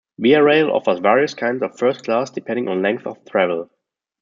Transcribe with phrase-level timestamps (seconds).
[0.17, 3.69] Via Rail offers various kinds of first class depending on length of travel.